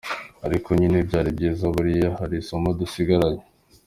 Ariko 0.47 0.67
nyine 0.79 0.97
byari 1.07 1.29
byiza 1.37 1.65
buriya 1.73 2.09
hari 2.19 2.35
isomo 2.41 2.69
dusigaranye. 2.79 3.43